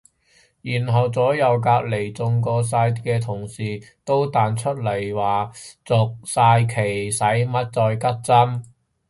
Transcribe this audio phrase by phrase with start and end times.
[0.63, 5.51] 然後左右隔離中過晒嘅同事都彈出嚟話
[5.85, 8.63] 續晒期使乜再拮針